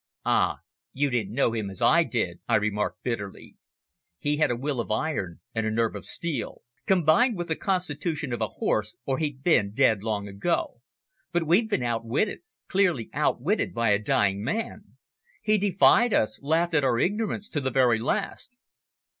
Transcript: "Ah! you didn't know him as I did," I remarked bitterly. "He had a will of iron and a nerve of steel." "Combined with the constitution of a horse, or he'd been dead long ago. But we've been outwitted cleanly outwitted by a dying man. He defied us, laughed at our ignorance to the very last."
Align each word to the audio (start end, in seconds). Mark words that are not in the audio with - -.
"Ah! 0.25 0.61
you 0.93 1.11
didn't 1.11 1.35
know 1.35 1.53
him 1.53 1.69
as 1.69 1.79
I 1.79 2.03
did," 2.03 2.39
I 2.49 2.55
remarked 2.55 3.03
bitterly. 3.03 3.55
"He 4.17 4.37
had 4.37 4.49
a 4.49 4.55
will 4.55 4.79
of 4.79 4.89
iron 4.89 5.41
and 5.53 5.63
a 5.67 5.69
nerve 5.69 5.95
of 5.95 6.05
steel." 6.05 6.63
"Combined 6.87 7.37
with 7.37 7.49
the 7.49 7.55
constitution 7.55 8.33
of 8.33 8.41
a 8.41 8.47
horse, 8.47 8.95
or 9.05 9.19
he'd 9.19 9.43
been 9.43 9.73
dead 9.75 10.01
long 10.01 10.27
ago. 10.27 10.81
But 11.31 11.45
we've 11.45 11.69
been 11.69 11.83
outwitted 11.83 12.39
cleanly 12.67 13.11
outwitted 13.13 13.75
by 13.75 13.91
a 13.91 13.99
dying 13.99 14.43
man. 14.43 14.97
He 15.39 15.59
defied 15.59 16.15
us, 16.15 16.41
laughed 16.41 16.73
at 16.73 16.83
our 16.83 16.97
ignorance 16.97 17.47
to 17.49 17.61
the 17.61 17.69
very 17.69 17.99
last." 17.99 18.57